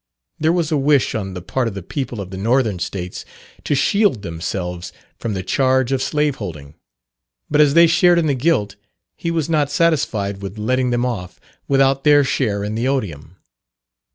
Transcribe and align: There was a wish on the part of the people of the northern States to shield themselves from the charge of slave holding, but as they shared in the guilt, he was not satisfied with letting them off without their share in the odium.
There 0.39 0.51
was 0.51 0.71
a 0.71 0.77
wish 0.77 1.13
on 1.13 1.35
the 1.35 1.43
part 1.43 1.67
of 1.67 1.75
the 1.75 1.83
people 1.83 2.19
of 2.21 2.31
the 2.31 2.37
northern 2.37 2.79
States 2.79 3.23
to 3.63 3.75
shield 3.75 4.23
themselves 4.23 4.91
from 5.19 5.35
the 5.35 5.43
charge 5.43 5.91
of 5.91 6.01
slave 6.01 6.37
holding, 6.37 6.73
but 7.51 7.61
as 7.61 7.75
they 7.75 7.85
shared 7.85 8.17
in 8.17 8.25
the 8.25 8.33
guilt, 8.33 8.77
he 9.15 9.29
was 9.29 9.47
not 9.47 9.69
satisfied 9.69 10.41
with 10.41 10.57
letting 10.57 10.89
them 10.89 11.05
off 11.05 11.39
without 11.67 12.03
their 12.03 12.23
share 12.23 12.63
in 12.63 12.73
the 12.73 12.87
odium. 12.87 13.35